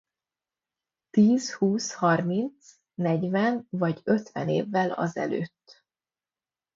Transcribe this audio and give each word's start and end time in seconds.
Tíz, 1.11 1.53
húsz, 1.53 1.93
harminc, 1.93 2.71
negyven 2.95 3.67
vagy 3.69 4.01
ötven 4.03 4.49
évvel 4.49 4.91
azelőtt. 4.91 5.83